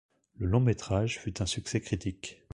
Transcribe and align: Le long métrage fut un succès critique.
Le 0.39 0.47
long 0.47 0.61
métrage 0.61 1.19
fut 1.19 1.43
un 1.43 1.45
succès 1.45 1.79
critique. 1.79 2.41